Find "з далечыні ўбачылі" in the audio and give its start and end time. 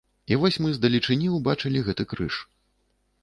0.75-1.83